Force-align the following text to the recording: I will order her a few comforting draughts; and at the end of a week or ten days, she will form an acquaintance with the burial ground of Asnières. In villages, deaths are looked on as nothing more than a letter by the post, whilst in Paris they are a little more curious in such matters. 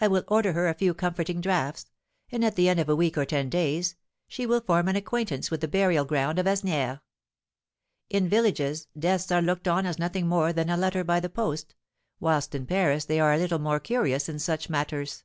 I 0.00 0.08
will 0.08 0.24
order 0.28 0.54
her 0.54 0.68
a 0.68 0.72
few 0.74 0.94
comforting 0.94 1.42
draughts; 1.42 1.84
and 2.32 2.42
at 2.42 2.56
the 2.56 2.66
end 2.66 2.80
of 2.80 2.88
a 2.88 2.96
week 2.96 3.18
or 3.18 3.26
ten 3.26 3.50
days, 3.50 3.94
she 4.26 4.46
will 4.46 4.62
form 4.62 4.88
an 4.88 4.96
acquaintance 4.96 5.50
with 5.50 5.60
the 5.60 5.68
burial 5.68 6.06
ground 6.06 6.38
of 6.38 6.46
Asnières. 6.46 7.02
In 8.08 8.26
villages, 8.26 8.88
deaths 8.98 9.30
are 9.30 9.42
looked 9.42 9.68
on 9.68 9.84
as 9.84 9.98
nothing 9.98 10.26
more 10.26 10.54
than 10.54 10.70
a 10.70 10.78
letter 10.78 11.04
by 11.04 11.20
the 11.20 11.28
post, 11.28 11.74
whilst 12.20 12.54
in 12.54 12.64
Paris 12.64 13.04
they 13.04 13.20
are 13.20 13.34
a 13.34 13.38
little 13.38 13.58
more 13.58 13.80
curious 13.80 14.30
in 14.30 14.38
such 14.38 14.70
matters. 14.70 15.24